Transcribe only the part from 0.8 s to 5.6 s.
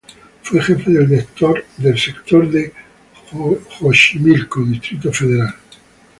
del Sector de Xochimilco, Distrito Federal.